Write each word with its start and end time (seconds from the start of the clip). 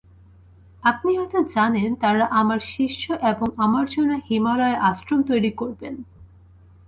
আপনি 0.83 1.11
হয়তো 1.17 1.39
জানেন, 1.55 1.89
তাঁরা 1.95 2.25
আমার 2.31 2.59
শিষ্য 2.73 3.03
এবং 3.23 3.47
আমার 3.57 3.85
জন্য 3.87 4.11
হিমালয়ে 4.27 4.81
আশ্রম 4.89 5.19
তৈরী 5.23 5.51
করবেন। 5.51 5.93